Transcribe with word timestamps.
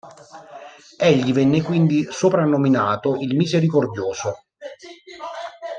Egli 0.97 1.31
venne 1.31 1.61
quindi 1.61 2.07
soprannominato 2.09 3.17
"il 3.19 3.35
Misericordioso". 3.35 4.45